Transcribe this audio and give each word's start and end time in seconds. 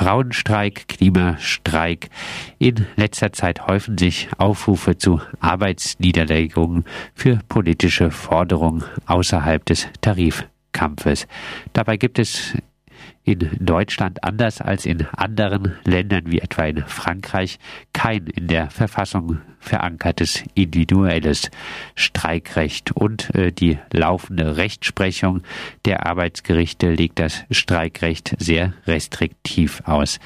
Frauenstreik, 0.00 0.88
Klimastreik. 0.88 2.08
In 2.58 2.86
letzter 2.96 3.34
Zeit 3.34 3.66
häufen 3.66 3.98
sich 3.98 4.28
Aufrufe 4.38 4.96
zu 4.96 5.20
Arbeitsniederlegungen 5.40 6.86
für 7.14 7.40
politische 7.50 8.10
Forderungen 8.10 8.82
außerhalb 9.04 9.62
des 9.66 9.88
Tarifkampfes. 10.00 11.26
Dabei 11.74 11.98
gibt 11.98 12.18
es 12.18 12.54
in 13.24 13.50
Deutschland 13.60 14.24
anders 14.24 14.60
als 14.60 14.86
in 14.86 15.06
anderen 15.16 15.76
Ländern 15.84 16.24
wie 16.26 16.40
etwa 16.40 16.64
in 16.64 16.84
Frankreich 16.84 17.58
kein 17.92 18.26
in 18.26 18.46
der 18.48 18.70
Verfassung 18.70 19.40
verankertes 19.58 20.42
individuelles 20.54 21.50
Streikrecht 21.94 22.92
und 22.92 23.34
äh, 23.34 23.52
die 23.52 23.78
laufende 23.92 24.56
Rechtsprechung 24.56 25.42
der 25.84 26.06
Arbeitsgerichte 26.06 26.90
legt 26.90 27.18
das 27.18 27.44
Streikrecht 27.50 28.34
sehr 28.38 28.72
restriktiv 28.86 29.82
aus. 29.84 30.18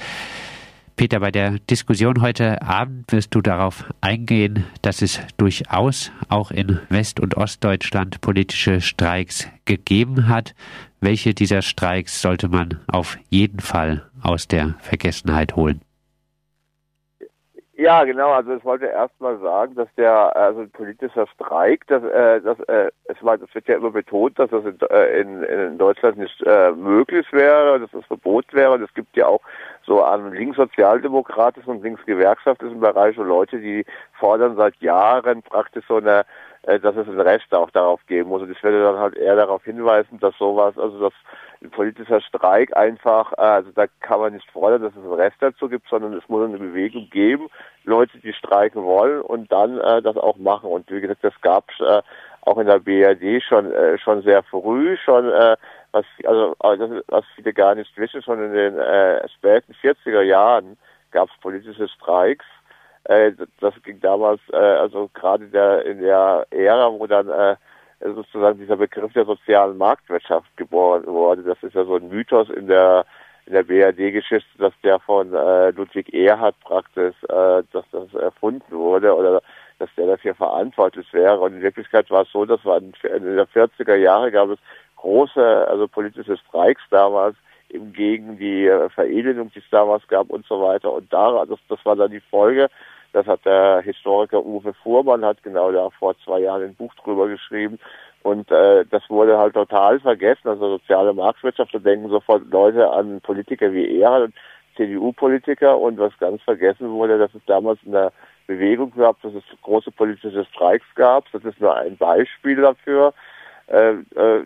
Peter, 0.97 1.19
bei 1.19 1.33
der 1.33 1.59
Diskussion 1.59 2.23
heute 2.23 2.63
Abend 2.63 3.11
wirst 3.11 3.35
du 3.35 3.41
darauf 3.41 3.85
eingehen, 4.01 4.65
dass 4.81 5.03
es 5.03 5.21
durchaus 5.37 6.13
auch 6.29 6.53
in 6.53 6.79
West- 6.89 7.19
und 7.19 7.37
Ostdeutschland 7.37 8.21
politische 8.21 8.81
Streiks 8.81 9.49
gegeben 9.65 10.29
hat. 10.29 10.55
Welche 11.05 11.35
dieser 11.35 11.61
Streiks 11.61 12.23
sollte 12.23 12.49
man 12.49 12.81
auf 12.91 13.19
jeden 13.29 13.61
Fall 13.61 14.11
aus 14.23 14.49
der 14.49 14.77
Vergessenheit 14.81 15.55
holen? 15.55 15.83
Ja, 17.77 18.05
genau. 18.05 18.31
Also 18.31 18.55
ich 18.55 18.65
wollte 18.65 18.87
erst 18.87 19.21
mal 19.21 19.39
sagen, 19.41 19.75
dass 19.75 19.89
der 19.99 20.35
also 20.35 20.61
ein 20.61 20.71
politischer 20.71 21.27
Streik, 21.27 21.87
dass, 21.89 22.03
äh, 22.05 22.41
dass 22.41 22.59
äh, 22.61 22.91
es, 23.05 23.23
war, 23.23 23.35
es 23.35 23.55
wird 23.55 23.69
ja 23.69 23.77
immer 23.77 23.91
betont, 23.91 24.39
dass 24.39 24.49
das 24.49 24.65
in, 24.65 24.79
äh, 24.89 25.21
in, 25.21 25.43
in 25.43 25.77
Deutschland 25.77 26.17
nicht 26.17 26.41
äh, 26.47 26.71
möglich 26.71 27.27
wäre, 27.33 27.81
dass 27.81 27.91
das 27.91 28.07
Verbot 28.07 28.55
wäre. 28.55 28.73
Und 28.73 28.83
es 28.83 28.95
gibt 28.95 29.15
ja 29.15 29.27
auch 29.27 29.43
so 29.85 30.03
an 30.03 30.33
linkssozialdemokratischen 30.33 31.71
und 31.71 31.83
linksgewerkschaftlichen 31.83 32.81
Bereich 32.81 33.17
so 33.17 33.25
Leute, 33.25 33.59
die 33.59 33.85
fordern 34.15 34.57
seit 34.57 34.77
Jahren 34.77 35.43
praktisch 35.43 35.85
so 35.87 35.97
eine 35.97 36.25
dass 36.67 36.97
es 36.97 37.09
ein 37.09 37.21
Recht 37.21 37.55
auch 37.55 37.71
darauf 37.71 38.01
geben 38.07 38.31
muss. 38.31 38.43
Und 38.43 38.51
ich 38.51 38.63
werde 38.63 38.83
dann 38.83 38.99
halt 38.99 39.17
eher 39.17 39.37
darauf 39.37 39.63
hinweisen, 39.65 40.19
dass 40.21 40.37
sowas, 40.39 40.77
also 40.79 40.99
dass 40.99 41.13
ein 41.63 41.71
politischer 41.71 42.21
Streik 42.21 42.77
einfach, 42.77 43.33
äh, 43.33 43.43
also 43.43 43.71
da 43.75 43.87
kann 44.01 44.21
man 44.21 44.33
nicht 44.35 44.51
fordern, 44.51 44.83
dass 44.83 44.93
es 44.93 45.05
ein 45.05 45.13
Recht 45.13 45.37
dazu 45.41 45.69
gibt, 45.69 45.89
sondern 45.89 46.15
es 46.15 46.29
muss 46.29 46.47
eine 46.47 46.59
Bewegung 46.59 47.09
geben, 47.11 47.49
Leute, 47.85 48.19
die 48.19 48.33
streiken 48.33 48.83
wollen 48.83 49.21
und 49.21 49.51
dann 49.53 49.79
äh, 49.79 50.03
das 50.03 50.17
auch 50.17 50.37
machen. 50.37 50.71
Und 50.71 50.91
wie 50.91 51.01
gesagt, 51.01 51.25
das 51.25 51.39
gab 51.41 51.65
es 51.71 51.87
äh, 51.87 52.03
auch 52.43 52.59
in 52.59 52.67
der 52.67 52.79
BRD 52.79 53.43
schon 53.43 53.73
äh, 53.73 53.99
schon 53.99 54.23
sehr 54.23 54.43
früh, 54.43 54.97
schon 54.99 55.31
äh, 55.31 55.57
was 55.93 56.05
also 56.25 56.55
was 57.09 57.25
viele 57.37 57.53
gar 57.53 57.75
nicht 57.75 57.97
wissen, 57.97 58.23
schon 58.23 58.43
in 58.43 58.53
den 58.53 58.79
äh, 58.79 59.27
späten 59.29 59.75
40er 59.83 60.23
Jahren 60.23 60.77
gab 61.11 61.29
es 61.31 61.41
politische 61.41 61.89
Streiks 61.89 62.45
äh, 63.05 63.33
das 63.61 63.75
ging 63.83 64.01
damals, 64.01 64.41
äh, 64.53 64.57
also 64.57 65.11
gerade 65.15 65.47
der, 65.49 65.85
in 65.85 66.01
der 66.01 66.47
Ära, 66.51 66.93
wo 66.93 67.07
dann 67.07 67.29
äh, 67.29 67.57
sozusagen 68.01 68.59
dieser 68.59 68.77
Begriff 68.77 69.13
der 69.13 69.25
sozialen 69.25 69.79
Marktwirtschaft 69.79 70.55
geboren 70.57 71.07
wurde. 71.07 71.43
Das 71.43 71.63
ist 71.63 71.75
ja 71.75 71.85
so 71.85 71.97
ein 71.97 72.09
Mythos 72.09 72.49
in 72.51 72.67
der 72.67 73.07
in 73.47 73.53
der 73.53 73.63
BRD-Geschichte, 73.63 74.49
dass 74.59 74.73
der 74.83 74.99
von 75.01 75.35
äh, 75.35 75.71
Ludwig 75.71 76.15
Erhard 76.15 76.59
praktisch, 76.61 77.15
äh, 77.25 77.63
dass 77.73 77.85
das 77.93 78.15
erfunden 78.15 78.75
wurde 78.75 79.15
oder 79.15 79.43
dass 79.79 79.91
der 79.97 80.07
dafür 80.07 80.35
verantwortlich 80.35 81.13
wäre. 81.13 81.39
Und 81.41 81.55
in 81.55 81.63
Wirklichkeit 81.63 82.11
war 82.11 82.23
es 82.23 82.33
so, 82.33 82.47
dass 82.47 82.65
wir 82.65 82.77
in 82.79 82.93
den 83.03 83.39
40er 83.39 83.97
Jahre 83.97 84.31
gab 84.31 84.49
es 84.49 84.59
große, 84.97 85.69
also 85.69 85.87
politische 85.89 86.39
Streiks 86.39 86.83
damals, 86.91 87.37
gegen 87.93 88.39
die 88.39 88.67
äh, 88.67 88.89
Verelendung, 88.91 89.51
die 89.55 89.59
es 89.61 89.71
damals 89.71 90.07
gab 90.09 90.31
und 90.31 90.47
so 90.47 90.61
weiter. 90.61 90.93
Und 90.93 91.13
da, 91.13 91.45
das, 91.47 91.59
das 91.69 91.85
war 91.85 91.97
dann 91.97 92.11
die 92.11 92.21
Folge, 92.21 92.69
das 93.13 93.27
hat 93.27 93.45
der 93.45 93.81
Historiker 93.83 94.45
Uwe 94.45 94.75
Fuhrmann, 94.75 95.25
hat 95.25 95.43
genau 95.43 95.71
da 95.71 95.89
vor 95.91 96.17
zwei 96.25 96.41
Jahren 96.41 96.63
ein 96.63 96.75
Buch 96.75 96.93
drüber 96.95 97.29
geschrieben. 97.29 97.79
Und 98.23 98.51
äh, 98.51 98.85
das 98.91 99.09
wurde 99.09 99.39
halt 99.39 99.55
total 99.55 100.01
vergessen. 100.01 100.49
Also 100.49 100.79
soziale 100.79 101.13
Marktwirtschaft, 101.13 101.75
da 101.75 101.79
denken 101.79 102.09
sofort 102.09 102.51
Leute 102.51 102.91
an 102.91 103.21
Politiker 103.21 103.73
wie 103.73 104.01
er, 104.01 104.29
CDU-Politiker. 104.77 105.79
Und 105.79 105.99
was 105.99 106.17
ganz 106.19 106.43
vergessen 106.43 106.91
wurde, 106.91 107.19
dass 107.19 107.35
es 107.35 107.43
damals 107.47 107.79
in 107.85 107.93
der 107.93 108.13
Bewegung 108.47 108.93
gab, 108.97 109.21
dass 109.23 109.33
es 109.35 109.45
große 109.63 109.93
politische 109.93 110.45
Streiks 110.47 110.87
gab. 110.97 111.31
Das 111.33 111.45
ist 111.45 111.61
nur 111.61 111.77
ein 111.77 111.97
Beispiel 111.97 112.57
dafür. 112.57 113.15
Äh, 113.69 113.93
äh, 114.17 114.45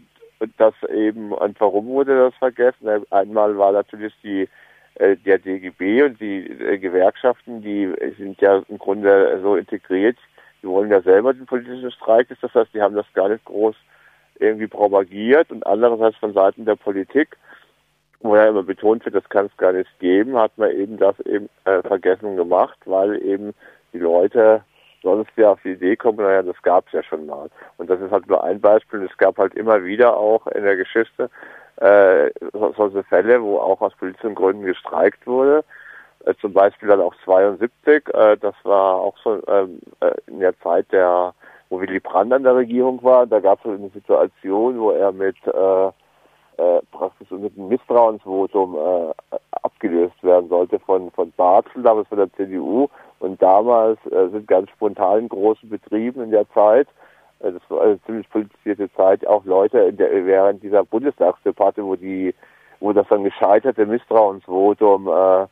dass 0.57 0.75
eben, 0.89 1.33
und 1.33 1.61
warum 1.61 1.87
wurde 1.87 2.17
das 2.17 2.35
vergessen? 2.37 3.05
Einmal 3.11 3.57
war 3.59 3.73
natürlich 3.73 4.15
die 4.23 4.49
äh, 4.95 5.17
der 5.17 5.39
DGB 5.39 6.03
und 6.03 6.21
die 6.21 6.47
äh, 6.47 6.79
Gewerkschaften, 6.79 7.63
die 7.63 7.93
sind 8.19 8.41
ja 8.41 8.63
im 8.69 8.79
Grunde 8.79 9.39
so 9.43 9.57
integriert, 9.57 10.17
die 10.63 10.67
wollen 10.67 10.91
ja 10.91 11.01
selber 11.01 11.33
den 11.33 11.47
politischen 11.47 11.91
Streik, 11.93 12.29
das 12.29 12.55
heißt, 12.55 12.75
die 12.75 12.83
haben 12.83 12.97
das 12.97 13.07
gar 13.15 13.29
nicht 13.29 13.45
groß 13.45 13.77
irgendwie 14.41 14.67
propagiert. 14.67 15.51
Und 15.51 15.67
andererseits 15.67 16.17
von 16.17 16.33
Seiten 16.33 16.65
der 16.65 16.77
Politik, 16.77 17.37
wo 18.21 18.37
ja 18.37 18.49
immer 18.49 18.65
betont 18.65 19.05
wird, 19.05 19.15
das 19.15 19.29
kann 19.29 19.47
es 19.47 19.57
gar 19.57 19.73
nicht 19.73 19.91
geben, 20.01 20.37
hat 20.37 20.57
man 20.59 20.73
eben 20.73 20.97
das 20.97 21.19
eben 21.21 21.49
äh, 21.65 21.83
vergessen 21.83 22.37
gemacht, 22.37 22.79
weil 22.85 23.23
eben 23.23 23.55
die 23.93 23.99
Leute 23.99 24.65
sonst 25.17 25.31
ja 25.37 25.53
auf 25.53 25.61
die 25.63 25.73
Idee 25.73 25.97
kommen, 25.97 26.19
naja, 26.19 26.43
das 26.43 26.61
gab 26.63 26.87
es 26.87 26.93
ja 26.93 27.03
schon 27.03 27.27
mal. 27.27 27.49
Und 27.77 27.89
das 27.91 28.01
ist 28.01 28.11
halt 28.11 28.29
nur 28.29 28.43
ein 28.45 28.61
Beispiel. 28.61 29.03
Es 29.03 29.17
gab 29.17 29.39
halt 29.39 29.55
immer 29.55 29.85
wieder 29.85 30.17
auch 30.17 30.47
in 30.49 30.65
der 30.65 30.77
Geschichte 30.77 31.31
äh, 31.77 32.31
solche 32.77 33.05
Fälle, 33.05 33.43
wo 33.43 33.59
auch 33.59 33.81
aus 33.81 33.95
politischen 33.95 34.35
Gründen 34.35 34.65
gestreikt 34.65 35.27
wurde. 35.27 35.65
Äh, 36.25 36.35
zum 36.41 36.53
Beispiel 36.53 36.89
dann 36.89 37.01
auch 37.01 37.15
72, 37.25 38.09
äh, 38.15 38.37
das 38.37 38.55
war 38.65 38.95
auch 38.95 39.17
so 39.23 39.41
ähm, 39.47 39.81
äh, 40.01 40.13
in 40.27 40.41
der 40.41 40.59
Zeit 40.61 40.91
der, 40.93 41.35
wo 41.69 41.81
Willy 41.81 42.01
Brandt 42.01 42.33
an 42.33 42.43
der 42.43 42.57
Regierung 42.57 43.03
war, 43.03 43.27
da 43.27 43.41
gab 43.41 43.65
es 43.65 43.71
eine 43.71 43.91
Situation, 43.91 44.81
wo 44.81 44.91
er 44.91 45.13
mit 45.13 45.37
äh, 45.47 45.91
äh, 46.59 46.81
praktisch 46.91 47.31
mit 47.31 47.57
einem 47.57 47.69
Misstrauensvotum 47.69 48.75
äh, 48.75 49.37
abgelöst 49.79 50.23
werden 50.23 50.49
sollte 50.49 50.79
von 50.81 51.11
von 51.13 51.33
Barzel, 51.37 51.83
damals 51.83 52.09
von 52.09 52.19
der 52.19 52.33
CDU. 52.35 52.89
Und 53.21 53.41
damals 53.41 53.99
äh, 54.07 54.29
sind 54.29 54.49
ganz 54.49 54.71
spontan 54.71 55.29
große 55.29 55.67
Betrieben 55.67 56.23
in 56.23 56.31
der 56.31 56.49
Zeit 56.51 56.89
äh, 57.41 57.53
das 57.53 57.63
war 57.69 57.83
eine 57.83 58.03
ziemlich 58.03 58.29
politisierte 58.31 58.93
Zeit, 58.95 59.27
auch 59.27 59.45
Leute 59.45 59.79
in 59.81 59.97
der, 59.97 60.27
während 60.27 60.63
dieser 60.63 60.85
Bundestagsdebatte, 60.85 61.85
wo 61.85 61.97
die, 61.97 62.35
wo 62.81 62.93
das 62.93 63.07
dann 63.09 63.25
gescheiterte 63.25 63.87
Misstrauensvotum 63.87 65.09
äh, 65.09 65.47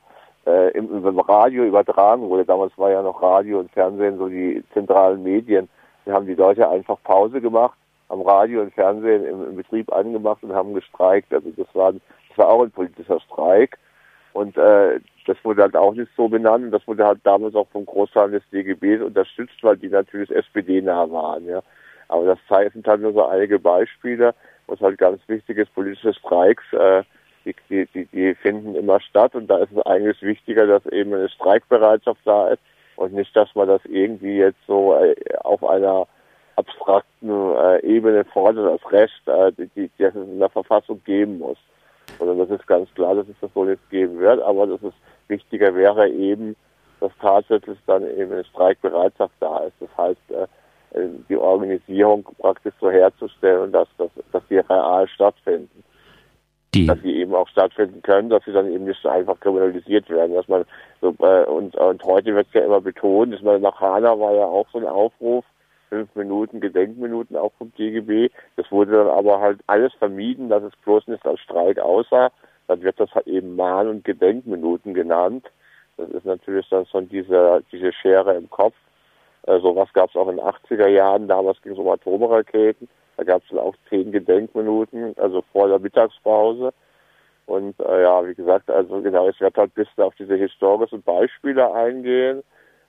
äh, 0.51 0.71
im, 0.73 1.07
im 1.07 1.19
Radio 1.21 1.65
übertragen 1.65 2.29
wurde. 2.29 2.45
Damals 2.45 2.77
war 2.77 2.91
ja 2.91 3.03
noch 3.03 3.23
Radio 3.23 3.61
und 3.61 3.71
Fernsehen 3.73 4.19
so 4.19 4.29
die 4.29 4.63
zentralen 4.73 5.23
Medien. 5.23 5.69
Da 6.05 6.13
haben 6.13 6.27
die 6.27 6.35
Leute 6.35 6.69
einfach 6.69 6.99
Pause 7.03 7.41
gemacht, 7.41 7.77
am 8.09 8.21
Radio 8.21 8.63
und 8.63 8.73
Fernsehen 8.75 9.25
im, 9.25 9.49
im 9.49 9.57
Betrieb 9.57 9.93
angemacht 9.93 10.43
und 10.43 10.55
haben 10.55 10.75
gestreikt. 10.75 11.33
Also 11.33 11.51
das 11.57 11.67
war, 11.75 11.93
das 11.93 12.39
war 12.39 12.49
auch 12.49 12.63
ein 12.63 12.71
politischer 12.71 13.21
Streik. 13.21 13.79
Und 14.37 14.59
äh, 14.59 15.01
das 15.27 15.39
wurde 15.45 15.63
halt 15.63 15.77
auch 15.77 15.95
nicht 15.95 16.11
so 16.15 16.29
benannt. 16.29 16.73
Das 16.75 16.87
wurde 16.87 17.07
halt 17.07 17.21
damals 17.25 17.55
auch 17.55 17.69
vom 17.69 17.87
Großteil 17.87 18.33
des 18.33 18.43
DGBs 18.53 19.03
unterstützt, 19.03 19.57
weil 19.63 19.79
die 19.79 19.89
natürlich 19.89 20.31
SPD-nah 20.31 21.11
waren. 21.11 21.47
Ja. 21.47 21.63
Aber 22.09 22.27
das 22.27 22.73
sind 22.75 22.87
halt 22.87 23.01
nur 23.01 23.15
so 23.15 23.25
einige 23.25 23.59
Beispiele, 23.59 24.35
was 24.67 24.79
halt 24.81 24.99
ganz 24.99 25.27
wichtig 25.27 25.57
ist, 25.57 25.75
politische 25.75 26.13
Streiks, 26.13 26.71
äh, 26.75 27.03
die, 27.47 27.55
die, 27.71 27.87
die, 27.95 28.05
die 28.13 28.35
finden 28.35 28.75
immer 28.75 29.01
statt 29.01 29.35
und 29.35 29.47
da 29.47 29.57
ist 29.59 29.73
es 29.73 29.87
eigentlich 29.87 30.21
wichtiger, 30.21 30.67
dass 30.67 30.85
eben 30.87 31.15
eine 31.15 31.31
Streikbereitschaft 31.31 32.21
da 32.27 32.51
ist 32.51 32.63
und 32.97 33.15
nicht, 33.15 33.35
dass 33.35 33.55
man 33.55 33.69
das 33.69 33.81
irgendwie 33.87 34.37
jetzt 34.37 34.59
so 34.67 34.99
äh, 34.99 35.15
auf 35.45 35.65
einer 35.65 36.09
abstrakten 36.57 37.31
äh, 37.31 37.81
Ebene 37.87 38.27
fordert, 38.27 38.83
das 38.83 38.93
Recht, 38.93 39.29
äh, 39.29 39.53
die, 39.53 39.69
die, 39.77 39.91
das 39.97 40.15
es 40.15 40.29
in 40.29 40.41
der 40.41 40.51
Verfassung 40.51 41.03
geben 41.05 41.39
muss. 41.39 41.59
Sondern 42.19 42.39
das 42.39 42.51
ist 42.51 42.67
ganz 42.67 42.93
klar, 42.95 43.15
dass 43.15 43.29
es 43.29 43.37
das 43.41 43.55
wohl 43.55 43.69
nicht 43.69 43.91
geben 43.91 44.19
wird, 44.19 44.41
aber 44.43 44.67
das 44.67 44.83
ist 44.83 44.97
wichtiger 45.29 45.75
wäre 45.75 46.09
eben, 46.09 46.57
dass 47.01 47.13
tatsächlich 47.21 47.79
dann 47.87 48.03
eben 48.03 48.33
eine 48.33 48.45
Streikbereitschaft 48.45 49.35
da 49.41 49.59
ist. 49.59 49.75
Das 49.81 49.91
heißt, 49.97 50.31
äh, 50.31 50.47
die 51.29 51.37
Organisierung 51.37 52.25
praktisch 52.39 52.75
so 52.81 52.91
herzustellen, 52.91 53.73
dass, 53.73 53.89
dass, 53.99 54.11
dass 54.33 54.43
die 54.49 54.59
real 54.59 55.07
stattfinden. 55.09 55.85
Die. 56.75 56.87
Dass 56.87 57.01
sie 57.03 57.17
eben 57.17 57.35
auch 57.35 57.49
stattfinden 57.49 58.03
können, 58.03 58.31
dass 58.31 58.45
sie 58.45 58.53
dann 58.53 58.71
eben 58.71 58.85
nicht 58.85 59.01
so 59.03 59.09
einfach 59.09 59.39
kriminalisiert 59.41 60.09
werden. 60.09 60.35
Dass 60.35 60.49
man 60.49 60.65
so, 61.01 61.15
äh, 61.21 61.45
und, 61.45 61.77
und 61.77 62.03
heute 62.05 62.35
wird 62.35 62.49
ja 62.53 62.65
immer 62.65 62.81
betont, 62.81 63.35
dass 63.35 63.43
man 63.43 63.61
nach 63.61 63.81
Hanna 63.81 64.19
war 64.19 64.35
ja 64.35 64.45
auch 64.45 64.67
so 64.73 64.79
ein 64.79 64.87
Aufruf, 64.87 65.45
fünf 65.89 66.15
Minuten 66.15 66.61
Gedenkminuten 66.61 67.37
auch 67.37 67.53
vom 67.59 67.73
DGB. 67.75 68.31
Das 68.57 68.71
wurde 68.71 68.93
dann 68.93 69.09
aber 69.09 69.41
halt 69.41 69.61
alles 69.67 69.93
vermieden, 69.95 70.49
dass 70.49 70.63
es 70.63 70.77
bloß 70.85 71.09
nicht 71.09 71.25
als 71.27 71.41
Streik 71.41 71.79
aussah. 71.79 72.31
Dann 72.69 72.83
wird 72.83 72.99
das 72.99 73.15
halt 73.15 73.27
eben 73.27 73.57
Mahn- 73.57 73.89
und 73.89 74.05
Gedenkminuten 74.05 74.95
genannt. 74.95 75.47
Das 75.97 76.11
ist 76.11 76.27
natürlich 76.27 76.69
dann 76.69 76.87
schon 76.87 77.09
diese, 77.09 77.63
diese 77.73 77.93
Schere 77.93 78.35
im 78.35 78.51
Kopf. 78.51 78.75
Äh, 79.47 79.61
sowas 79.61 79.89
gab 79.93 80.11
es 80.11 80.17
auch 80.17 80.29
in 80.29 80.37
den 80.37 80.45
80er 80.45 80.89
Jahren, 80.89 81.29
damals 81.29 81.63
ging 81.63 81.73
es 81.73 81.79
um 81.79 81.89
Atomraketen. 81.89 82.89
Da 83.17 83.25
gab 83.25 83.43
es 83.43 83.49
dann 83.49 83.61
auch 83.61 83.75
zehn 83.89 84.13
Gedenkminuten, 84.13 85.15
also 85.17 85.43
vor 85.53 85.69
der 85.69 85.79
Mittagspause. 85.79 86.73
Und 87.47 87.79
äh, 87.81 88.03
ja, 88.03 88.27
wie 88.27 88.35
gesagt, 88.35 88.69
also 88.69 89.01
genau, 89.01 89.29
ich 89.29 89.41
werde 89.41 89.61
halt 89.61 89.71
ein 89.71 89.85
bisschen 89.85 90.03
auf 90.03 90.15
diese 90.17 90.35
historischen 90.35 91.03
Beispiele 91.03 91.73
eingehen 91.73 92.43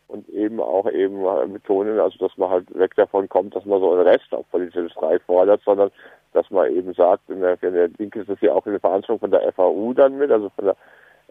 und 0.07 0.27
eben 0.29 0.59
auch 0.59 0.89
eben 0.89 1.23
betonen, 1.51 1.99
also 1.99 2.17
dass 2.19 2.37
man 2.37 2.49
halt 2.49 2.73
weg 2.77 2.95
davon 2.95 3.27
kommt, 3.27 3.55
dass 3.55 3.65
man 3.65 3.79
so 3.79 3.93
einen 3.93 4.07
Rest 4.07 4.31
auf 4.31 4.49
politisches 4.51 4.91
Streik 4.91 5.21
fordert, 5.23 5.61
sondern 5.65 5.91
dass 6.33 6.49
man 6.49 6.71
eben 6.71 6.93
sagt, 6.93 7.29
in 7.29 7.41
der, 7.41 7.61
in 7.61 7.73
der 7.73 7.89
Linke 7.97 8.21
ist 8.21 8.29
das 8.29 8.41
ja 8.41 8.53
auch 8.53 8.65
eine 8.65 8.79
Veranstaltung 8.79 9.19
von 9.19 9.31
der 9.31 9.51
FAU 9.53 9.93
dann 9.93 10.17
mit, 10.17 10.31
also 10.31 10.49
von 10.55 10.65
der 10.65 10.75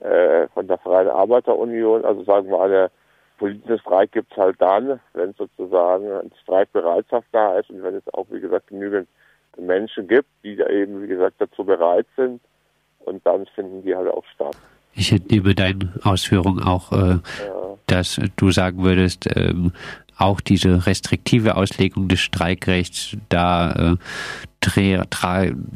äh, 0.01 0.49
von 0.49 0.67
der 0.67 0.79
Freien 0.79 1.09
Arbeiterunion, 1.09 2.05
also 2.05 2.23
sagen 2.25 2.51
wir 2.51 2.61
eine 2.61 2.91
politische 3.39 3.79
Streik 3.79 4.13
gibt 4.13 4.33
es 4.33 4.39
halt 4.39 4.61
dann, 4.61 5.01
wenn 5.15 5.33
sozusagen 5.35 6.05
eine 6.05 6.31
Streikbereitschaft 6.43 7.27
da 7.33 7.59
ist 7.59 7.71
und 7.71 7.83
wenn 7.83 7.95
es 7.95 8.15
auch, 8.15 8.27
wie 8.31 8.41
gesagt, 8.41 8.69
genügend 8.69 9.09
Menschen 9.59 10.07
gibt, 10.09 10.29
die 10.43 10.57
da 10.57 10.67
eben, 10.69 11.03
wie 11.03 11.07
gesagt, 11.07 11.37
dazu 11.39 11.65
bereit 11.65 12.07
sind 12.17 12.41
und 13.01 13.27
dann 13.27 13.47
finden 13.55 13.83
die 13.83 13.97
halt 13.97 14.09
auch 14.09 14.25
statt. 14.35 14.57
Ich 14.95 15.13
entnehme 15.13 15.55
deinen 15.55 15.93
Ausführungen 16.03 16.63
auch, 16.63 16.93
äh, 16.93 16.97
ja. 16.97 17.21
Dass 17.87 18.21
du 18.37 18.51
sagen 18.51 18.83
würdest, 18.83 19.29
ähm, 19.37 19.73
auch 20.19 20.41
diese 20.41 20.87
restriktive 20.87 21.57
Auslegung 21.57 22.09
des 22.09 22.21
Streikrechts, 22.21 23.17
da 23.29 23.73
äh, 23.73 23.97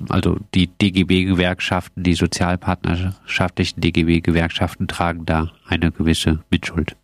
also 0.08 0.36
die 0.54 0.66
DGB-Gewerkschaften, 0.66 2.02
die 2.02 2.14
sozialpartnerschaftlichen 2.14 3.80
DGB-Gewerkschaften 3.80 4.88
tragen 4.88 5.24
da 5.26 5.52
eine 5.68 5.92
gewisse 5.92 6.40
Mitschuld. 6.50 6.96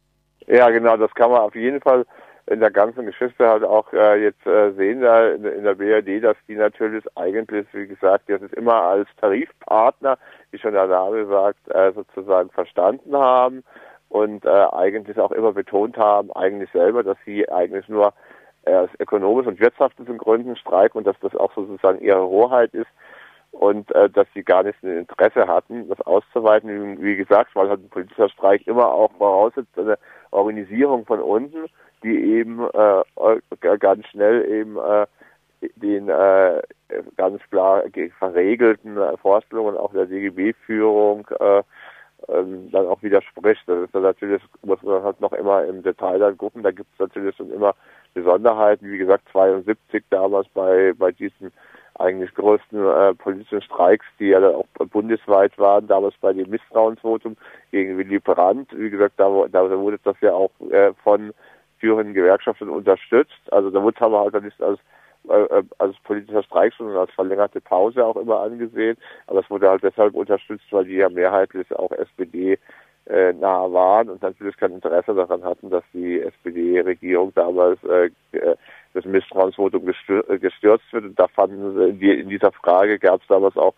Ja, 0.49 0.69
genau, 0.71 0.97
das 0.97 1.15
kann 1.15 1.31
man 1.31 1.41
auf 1.43 1.55
jeden 1.55 1.81
Fall 1.81 2.05
in 2.49 2.61
der 2.61 2.71
ganzen 2.71 3.07
Geschichte 3.07 3.47
halt 3.47 3.63
auch 3.63 3.93
äh, 3.93 4.23
jetzt 4.23 4.45
äh, 4.47 4.73
sehen 4.73 5.01
da 5.01 5.29
in, 5.29 5.45
in, 5.45 5.65
der 5.65 5.75
BRD, 5.75 6.25
dass 6.25 6.37
die 6.49 6.57
natürlich 6.57 7.05
eigentlich, 7.17 7.67
wie 7.73 7.87
gesagt, 7.87 8.29
das 8.29 8.43
ist 8.43 8.55
immer 8.55 8.83
als 8.83 9.09
Tarifpartner, 9.21 10.19
wie 10.51 10.59
schon 10.59 10.73
der 10.73 10.87
Name 10.87 11.27
sagt, 11.27 11.69
äh, 11.69 11.93
sozusagen 11.93 12.51
verstanden 12.51 13.17
haben 13.17 13.63
und 14.09 14.45
äh, 14.45 14.49
eigentlich 14.49 15.19
auch 15.19 15.33
immer 15.33 15.53
betont 15.53 15.97
haben, 15.97 16.33
eigentlich 16.33 16.71
selber, 16.73 17.03
dass 17.03 17.19
sie 17.25 17.49
eigentlich 17.49 17.89
nur 17.89 18.13
äh, 18.65 18.75
aus 18.75 18.91
ökonomischen 18.99 19.53
und 19.53 19.61
wirtschaftlichen 19.61 20.19
Gründen 20.19 20.57
streiken 20.57 20.99
und 20.99 21.07
dass 21.07 21.19
das 21.21 21.35
auch 21.37 21.53
sozusagen 21.55 22.01
ihre 22.01 22.27
Hoheit 22.27 22.73
ist 22.75 22.91
und 23.53 23.93
äh, 23.95 24.11
dass 24.11 24.27
sie 24.35 24.43
gar 24.43 24.63
nicht 24.63 24.83
ein 24.83 24.99
Interesse 24.99 25.47
hatten, 25.47 25.89
das 25.89 26.01
auszuweiten. 26.03 27.01
Wie 27.03 27.17
gesagt, 27.17 27.55
weil 27.55 27.69
halt 27.69 27.81
ein 27.81 27.89
politischer 27.89 28.29
Streik 28.29 28.67
immer 28.67 28.93
auch 28.93 29.11
voraussetzt 29.19 29.79
eine 29.79 29.99
Organisierung 30.31 31.07
von 31.07 31.21
unten, 31.21 31.67
die 32.03 32.17
eben 32.17 32.61
äh, 32.61 33.77
ganz 33.79 34.07
schnell 34.09 34.45
eben 34.51 34.77
äh, 34.77 35.07
den 35.77 36.09
äh, 36.09 36.63
ganz 37.17 37.41
klar 37.51 37.85
verregelten 38.19 38.99
Vorstellungen 39.21 39.77
auch 39.77 39.93
der 39.93 40.07
DGB-Führung 40.07 41.27
äh, 41.41 41.63
ähm, 42.29 42.71
dann 42.71 42.87
auch 42.87 43.03
widerspricht. 43.03 43.63
Das 43.67 43.85
ist 43.85 43.95
dann 43.95 44.03
natürlich, 44.03 44.43
muss 44.63 44.83
man 44.83 45.03
halt 45.03 45.21
noch 45.21 45.33
immer 45.33 45.65
im 45.65 45.83
Detail 45.83 46.19
dann 46.19 46.37
gucken. 46.37 46.63
Da 46.63 46.71
gibt 46.71 46.93
es 46.95 46.99
natürlich 46.99 47.37
schon 47.37 47.53
immer 47.53 47.75
Besonderheiten. 48.15 48.91
Wie 48.91 48.99
gesagt, 48.99 49.29
72 49.33 50.05
damals 50.11 50.49
bei, 50.49 50.93
bei 50.97 51.13
diesen 51.13 51.53
eigentlich 51.99 52.35
größten 52.35 52.87
äh, 52.87 53.15
politischen 53.15 53.63
Streiks, 53.63 54.05
die 54.19 54.27
ja 54.27 54.41
dann 54.41 54.55
auch 54.55 54.67
bundesweit 54.91 55.59
waren, 55.59 55.87
damals 55.87 56.15
bei 56.21 56.33
dem 56.33 56.51
Misstrauensvotum 56.51 57.37
gegen 57.71 57.97
Willy 57.97 58.19
Brandt. 58.19 58.71
Wie 58.77 58.91
gesagt, 58.91 59.15
da, 59.17 59.47
da 59.51 59.79
wurde 59.79 59.99
das 60.05 60.17
ja 60.21 60.33
auch 60.33 60.51
äh, 60.71 60.93
von 61.03 61.33
führenden 61.79 62.15
Gewerkschaften 62.15 62.69
unterstützt. 62.69 63.41
Also 63.51 63.71
da 63.71 63.83
wurde 63.83 64.01
aber 64.01 64.21
halt 64.21 64.35
dann 64.35 64.45
nicht 64.45 64.61
als 64.63 64.79
äh, 65.29 65.59
äh, 65.59 65.63
als 65.79 65.97
politischer 66.05 66.43
Streik, 66.43 66.73
sondern 66.77 66.99
als 66.99 67.11
verlängerte 67.13 67.61
Pause 67.61 68.05
auch 68.05 68.17
immer 68.17 68.41
angesehen. 68.41 68.97
Aber 69.27 69.41
es 69.41 69.51
wurde 69.51 69.69
halt 69.69 69.83
deshalb 69.83 70.15
unterstützt, 70.15 70.67
weil 70.71 70.85
die 70.85 70.97
ja 70.97 71.09
mehrheitlich 71.09 71.75
auch 71.75 71.93
SPD 71.93 72.59
äh, 73.07 73.33
nahe 73.33 73.73
waren 73.73 74.09
und 74.11 74.23
natürlich 74.23 74.57
kein 74.57 74.73
Interesse 74.73 75.15
daran 75.15 75.45
hatten, 75.45 75.71
dass 75.71 75.85
die 75.93 76.21
SPD-Regierung 76.21 77.33
damals 77.35 77.83
äh, 77.85 78.11
äh, 78.33 78.57
das 78.95 79.05
Misstrauensvotum 79.05 79.85
gestürzt 79.87 80.93
wird. 80.93 81.05
Und 81.05 81.19
da 81.19 81.29
fanden 81.29 81.99
sie, 81.99 82.11
in 82.11 82.29
dieser 82.29 82.53
Frage 82.53 82.99
gab 82.99 83.21
es 83.21 83.29
damals 83.29 83.57
auch 83.57 83.75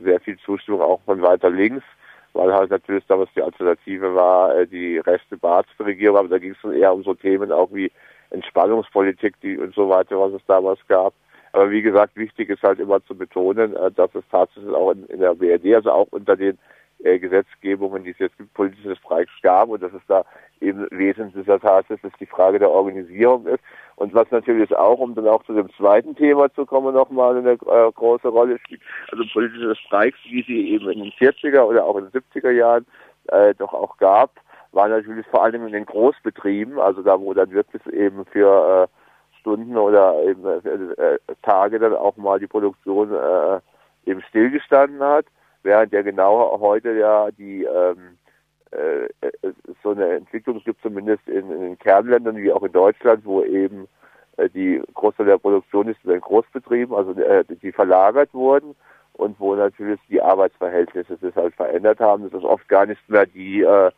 sehr 0.00 0.20
viel 0.20 0.38
Zustimmung 0.38 0.80
auch 0.80 1.00
von 1.02 1.22
weiter 1.22 1.50
links, 1.50 1.84
weil 2.32 2.52
halt 2.52 2.70
natürlich 2.70 3.04
damals 3.06 3.30
die 3.36 3.42
Alternative 3.42 4.14
war, 4.14 4.56
äh, 4.56 4.66
die 4.66 4.98
rechte 4.98 5.36
Baatsregierung, 5.36 6.18
aber 6.18 6.28
da 6.28 6.38
ging 6.38 6.52
es 6.52 6.62
dann 6.62 6.72
eher 6.72 6.92
um 6.92 7.02
so 7.02 7.14
Themen 7.14 7.52
auch 7.52 7.68
wie 7.72 7.92
Entspannungspolitik 8.32 9.40
die 9.40 9.58
und 9.58 9.74
so 9.74 9.88
weiter, 9.88 10.18
was 10.18 10.32
es 10.32 10.42
damals 10.46 10.80
gab. 10.88 11.14
Aber 11.52 11.70
wie 11.70 11.82
gesagt, 11.82 12.16
wichtig 12.16 12.48
ist 12.48 12.62
halt 12.62 12.80
immer 12.80 13.04
zu 13.04 13.14
betonen, 13.14 13.76
äh, 13.76 13.90
dass 13.90 14.14
es 14.14 14.24
tatsächlich 14.30 14.72
auch 14.74 14.92
in, 14.92 15.04
in 15.06 15.20
der 15.20 15.34
BRD, 15.34 15.74
also 15.74 15.92
auch 15.92 16.08
unter 16.10 16.36
den 16.36 16.58
äh, 17.04 17.18
Gesetzgebungen, 17.18 18.04
die 18.04 18.10
es 18.10 18.18
jetzt 18.18 18.38
gibt, 18.38 18.54
politische 18.54 18.96
Streiks 18.96 19.32
gab 19.42 19.68
und 19.68 19.82
dass 19.82 19.92
es 19.92 20.02
da 20.08 20.24
eben 20.60 20.86
wesentlich 20.90 21.46
ist, 21.46 22.20
die 22.20 22.26
Frage 22.26 22.58
der 22.58 22.70
Organisierung 22.70 23.46
ist. 23.46 23.62
Und 23.96 24.14
was 24.14 24.30
natürlich 24.30 24.74
auch, 24.74 24.98
um 24.98 25.14
dann 25.14 25.28
auch 25.28 25.42
zu 25.44 25.52
dem 25.52 25.68
zweiten 25.74 26.14
Thema 26.14 26.52
zu 26.54 26.64
kommen, 26.64 26.94
nochmal 26.94 27.36
eine 27.36 27.52
äh, 27.52 27.92
große 27.92 28.28
Rolle 28.28 28.58
spielt, 28.60 28.80
also 29.10 29.24
politische 29.32 29.74
Streiks, 29.76 30.18
wie 30.24 30.42
sie 30.42 30.70
eben 30.70 30.88
in 30.90 31.00
den 31.00 31.12
40er 31.12 31.62
oder 31.62 31.84
auch 31.84 31.96
in 31.96 32.08
den 32.08 32.22
70er 32.22 32.50
Jahren 32.50 32.86
äh, 33.28 33.54
doch 33.54 33.74
auch 33.74 33.96
gab, 33.98 34.30
war 34.72 34.88
natürlich 34.88 35.26
vor 35.26 35.44
allem 35.44 35.66
in 35.66 35.72
den 35.72 35.86
Großbetrieben, 35.86 36.78
also 36.78 37.02
da, 37.02 37.20
wo 37.20 37.34
dann 37.34 37.50
wirklich 37.52 37.84
eben 37.86 38.24
für 38.26 38.88
äh, 38.88 39.38
Stunden 39.40 39.76
oder 39.76 40.22
eben 40.22 40.44
äh, 40.46 41.18
Tage 41.42 41.78
dann 41.78 41.94
auch 41.94 42.16
mal 42.16 42.38
die 42.38 42.46
Produktion 42.46 43.12
äh, 43.12 43.60
eben 44.10 44.22
stillgestanden 44.22 45.00
hat, 45.00 45.26
während 45.62 45.92
ja 45.92 46.02
genau 46.02 46.58
heute 46.60 46.92
ja 46.92 47.30
die 47.32 47.64
ähm, 47.64 48.18
äh, 48.70 49.08
so 49.82 49.90
eine 49.90 50.14
Entwicklung 50.14 50.62
gibt, 50.64 50.80
zumindest 50.82 51.28
in, 51.28 51.50
in 51.50 51.60
den 51.60 51.78
Kernländern 51.78 52.36
wie 52.36 52.52
auch 52.52 52.62
in 52.62 52.72
Deutschland, 52.72 53.24
wo 53.24 53.42
eben 53.42 53.86
äh, 54.38 54.48
die 54.48 54.82
Großteil 54.94 55.26
der 55.26 55.38
Produktion 55.38 55.88
ist 55.88 55.98
in 56.04 56.10
den 56.10 56.20
Großbetrieben, 56.20 56.94
also 56.94 57.12
äh, 57.20 57.44
die 57.44 57.72
verlagert 57.72 58.32
wurden 58.32 58.74
und 59.12 59.38
wo 59.38 59.54
natürlich 59.54 60.00
die 60.08 60.22
Arbeitsverhältnisse 60.22 61.16
sich 61.16 61.34
halt 61.36 61.54
verändert 61.54 62.00
haben, 62.00 62.24
dass 62.24 62.32
es 62.32 62.44
oft 62.44 62.66
gar 62.68 62.86
nicht 62.86 63.06
mehr 63.08 63.26
die 63.26 63.60
äh, 63.60 63.90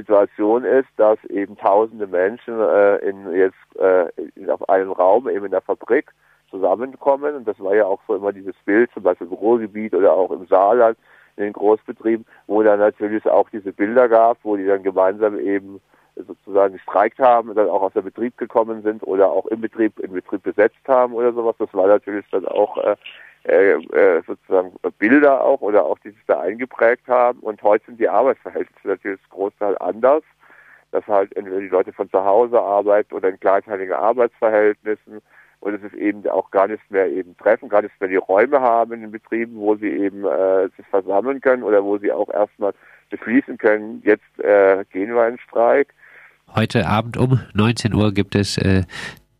Situation 0.00 0.64
ist, 0.64 0.88
dass 0.96 1.22
eben 1.26 1.56
tausende 1.56 2.06
Menschen 2.06 2.60
äh, 2.60 2.96
in 2.96 3.32
jetzt 3.32 3.54
äh, 3.78 4.08
in, 4.34 4.50
auf 4.50 4.68
einem 4.68 4.92
Raum, 4.92 5.28
eben 5.28 5.46
in 5.46 5.50
der 5.50 5.60
Fabrik, 5.60 6.10
zusammenkommen. 6.50 7.34
Und 7.34 7.48
das 7.48 7.58
war 7.60 7.74
ja 7.74 7.86
auch 7.86 8.00
so 8.06 8.16
immer 8.16 8.32
dieses 8.32 8.56
Bild, 8.64 8.90
zum 8.92 9.02
Beispiel 9.02 9.28
im 9.28 9.32
Ruhrgebiet 9.32 9.94
oder 9.94 10.12
auch 10.12 10.30
im 10.30 10.46
Saarland, 10.46 10.98
in 11.36 11.44
den 11.44 11.52
Großbetrieben, 11.52 12.26
wo 12.46 12.62
dann 12.62 12.80
natürlich 12.80 13.24
auch 13.26 13.48
diese 13.50 13.72
Bilder 13.72 14.08
gab, 14.08 14.38
wo 14.42 14.56
die 14.56 14.66
dann 14.66 14.82
gemeinsam 14.82 15.38
eben 15.38 15.80
sozusagen 16.22 16.74
gestreikt 16.74 17.18
haben 17.18 17.50
und 17.50 17.56
dann 17.56 17.68
auch 17.68 17.82
aus 17.82 17.92
dem 17.92 18.04
Betrieb 18.04 18.36
gekommen 18.38 18.82
sind 18.82 19.02
oder 19.02 19.30
auch 19.30 19.46
im 19.46 19.60
Betrieb, 19.60 19.98
im 20.00 20.12
Betrieb 20.12 20.42
besetzt 20.42 20.86
haben 20.86 21.14
oder 21.14 21.32
sowas. 21.32 21.56
Das 21.58 21.72
war 21.72 21.86
natürlich 21.86 22.26
dann 22.30 22.46
auch 22.46 22.76
äh, 22.78 22.96
äh, 23.44 23.72
äh, 23.72 24.22
sozusagen 24.26 24.72
Bilder 24.98 25.42
auch 25.42 25.60
oder 25.60 25.84
auch 25.84 25.98
die 26.00 26.10
sich 26.10 26.24
da 26.26 26.40
eingeprägt 26.40 27.08
haben. 27.08 27.40
Und 27.40 27.62
heute 27.62 27.86
sind 27.86 28.00
die 28.00 28.08
Arbeitsverhältnisse 28.08 28.88
natürlich 28.88 29.20
Großteil 29.30 29.76
anders, 29.78 30.22
dass 30.90 31.06
halt 31.06 31.34
entweder 31.36 31.60
die 31.60 31.68
Leute 31.68 31.92
von 31.92 32.10
zu 32.10 32.24
Hause 32.24 32.60
arbeiten 32.60 33.14
oder 33.14 33.28
in 33.28 33.40
kleinteiligen 33.40 33.94
Arbeitsverhältnissen 33.94 35.22
und 35.60 35.74
es 35.74 35.82
ist 35.82 35.94
eben 35.94 36.26
auch 36.28 36.50
gar 36.50 36.66
nicht 36.66 36.90
mehr 36.90 37.08
eben 37.08 37.36
treffen, 37.36 37.68
gar 37.68 37.82
nicht 37.82 37.98
mehr 38.00 38.08
die 38.08 38.16
Räume 38.16 38.60
haben 38.60 38.92
in 38.92 39.02
den 39.02 39.10
Betrieben, 39.10 39.56
wo 39.56 39.76
sie 39.76 39.90
eben 39.90 40.24
äh, 40.24 40.68
sich 40.76 40.86
versammeln 40.86 41.40
können 41.40 41.62
oder 41.62 41.84
wo 41.84 41.98
sie 41.98 42.10
auch 42.10 42.30
erstmal 42.30 42.72
beschließen 43.10 43.58
können, 43.58 44.00
jetzt 44.04 44.38
äh, 44.38 44.84
gehen 44.90 45.14
wir 45.14 45.28
in 45.28 45.38
Streik. 45.38 45.92
Heute 46.54 46.88
Abend 46.88 47.16
um 47.16 47.38
19 47.54 47.94
Uhr 47.94 48.12
gibt 48.12 48.34
es 48.34 48.58
äh, 48.58 48.82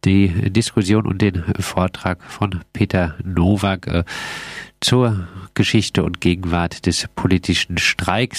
die 0.04 0.28
Diskussion 0.52 1.06
und 1.06 1.20
den 1.20 1.42
Vortrag 1.58 2.22
von 2.22 2.60
Peter 2.72 3.16
Nowak 3.24 3.86
äh, 3.88 4.04
zur 4.80 5.26
Geschichte 5.54 6.04
und 6.04 6.20
Gegenwart 6.20 6.86
des 6.86 7.08
politischen 7.16 7.78
Streiks. 7.78 8.38